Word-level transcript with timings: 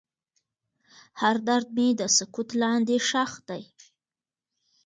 هر 1.21 1.35
درد 1.47 1.67
مې 1.75 1.87
د 1.99 2.01
سکوت 2.17 2.49
لاندې 2.61 2.95
ښخ 3.07 3.31
دی. 3.49 3.63